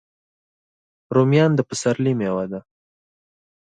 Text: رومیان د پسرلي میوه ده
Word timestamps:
رومیان 1.15 1.51
د 1.55 1.59
پسرلي 1.69 2.13
میوه 2.19 2.45
ده 2.51 2.59